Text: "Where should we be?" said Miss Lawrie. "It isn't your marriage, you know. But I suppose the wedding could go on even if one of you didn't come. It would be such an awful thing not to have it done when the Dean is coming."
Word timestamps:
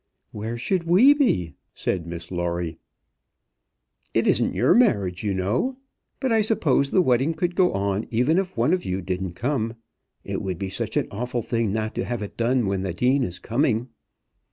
"Where 0.31 0.57
should 0.57 0.85
we 0.85 1.13
be?" 1.13 1.53
said 1.75 2.07
Miss 2.07 2.31
Lawrie. 2.31 2.79
"It 4.15 4.25
isn't 4.25 4.55
your 4.55 4.73
marriage, 4.73 5.23
you 5.23 5.35
know. 5.35 5.77
But 6.19 6.31
I 6.31 6.41
suppose 6.41 6.89
the 6.89 7.03
wedding 7.03 7.35
could 7.35 7.55
go 7.55 7.71
on 7.73 8.07
even 8.09 8.39
if 8.39 8.57
one 8.57 8.73
of 8.73 8.83
you 8.83 8.99
didn't 9.03 9.33
come. 9.35 9.75
It 10.23 10.41
would 10.41 10.57
be 10.57 10.71
such 10.71 10.97
an 10.97 11.07
awful 11.11 11.43
thing 11.43 11.71
not 11.71 11.93
to 11.93 12.05
have 12.05 12.23
it 12.23 12.35
done 12.35 12.65
when 12.65 12.81
the 12.81 12.95
Dean 12.95 13.23
is 13.23 13.37
coming." 13.37 13.89